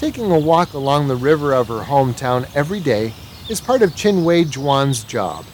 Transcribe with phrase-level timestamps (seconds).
[0.00, 3.12] Taking a walk along the river of her hometown every day
[3.50, 5.44] is part of Qin Weijuan's job.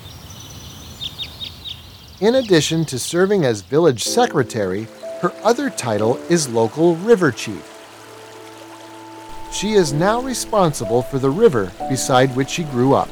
[2.21, 4.87] In addition to serving as village secretary,
[5.21, 7.73] her other title is local river chief.
[9.51, 13.09] She is now responsible for the river beside which she grew up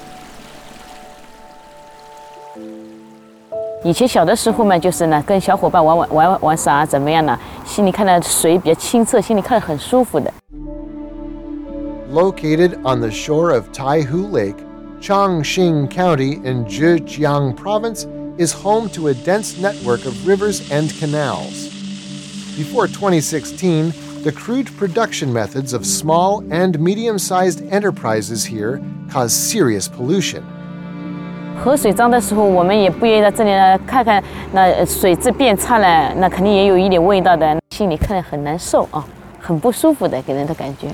[12.14, 14.56] located on the shore of Taihu Lake,
[15.00, 18.06] Changxing County in Zhejiang Province,
[18.38, 21.68] is home to a dense network of rivers and canals.
[22.56, 23.92] Before 2016,
[24.22, 30.42] the crude production methods of small and medium sized enterprises here caused serious pollution.
[31.62, 39.04] 河水脏的时候，我们也不愿意在这里呢看看，那水质变差了，那肯定也有一点味道的，心里看着很难受啊，
[39.40, 40.88] 很不舒服的，给人的感觉。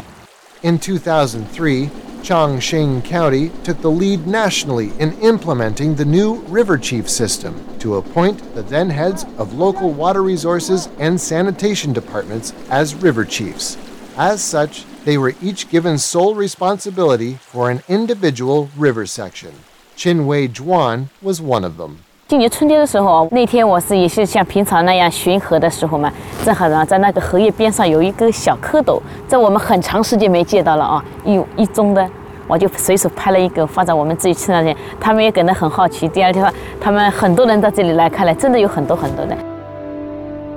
[0.63, 1.87] In 2003,
[2.23, 8.55] Changxing County took the lead nationally in implementing the new River Chief system to appoint
[8.55, 13.79] the then heads of local water resources and sanitation departments as river chiefs.
[14.19, 19.55] As such, they were each given sole responsibility for an individual river section.
[19.97, 22.05] Qin Weijuan was one of them.
[22.31, 26.13] 今年春天的时候，那天我是也是像平常那样巡河的时候嘛，
[26.45, 32.09] 正好呢，在那个荷叶边上有一个小蝌蚪，在我们很长时间没见到了啊，一一中的，
[32.47, 36.07] 我就随手拍了一个放在我们自己车上去，他们也感到很好奇。
[36.07, 39.37] 第二天，他们很多人到这里来看了，真的有很多很多的。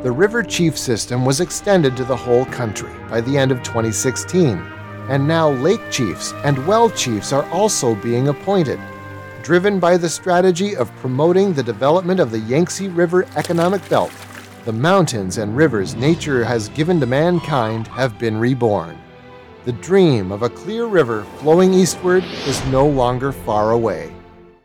[0.04, 4.60] The River Chief system was extended to the whole country by the end of 2016,
[5.10, 8.78] and now lake chiefs and well chiefs are also being appointed
[9.44, 14.12] driven by the strategy of promoting the development of the Yangtze River economic belt,
[14.64, 18.98] the mountains and rivers nature has given to mankind have been reborn.
[19.66, 24.16] The dream of a clear river flowing eastward is no longer far away.